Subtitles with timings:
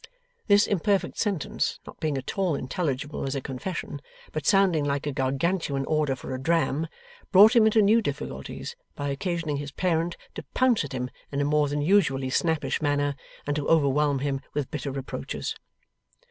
[0.47, 5.11] This imperfect sentence not being at all intelligible as a confession, but sounding like a
[5.11, 6.87] Gargantuan order for a dram,
[7.31, 11.45] brought him into new difficulties by occasioning his parent to pounce at him in a
[11.45, 13.13] more than usually snappish manner,
[13.45, 15.53] and to overwhelm him with bitter reproaches.